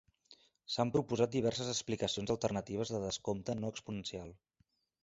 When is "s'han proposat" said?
0.75-1.35